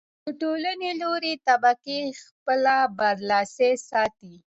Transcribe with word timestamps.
د 0.25 0.27
ټولنې 0.41 0.89
لوړې 1.01 1.33
طبقې 1.47 1.99
خپله 2.23 2.75
برلاسي 2.99 3.71
ساتي. 3.89 4.33